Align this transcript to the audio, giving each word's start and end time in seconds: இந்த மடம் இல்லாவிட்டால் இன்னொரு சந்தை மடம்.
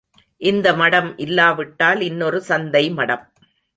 இந்த 0.41 0.67
மடம் 0.73 1.17
இல்லாவிட்டால் 1.17 2.01
இன்னொரு 2.01 2.41
சந்தை 2.41 2.83
மடம். 2.91 3.23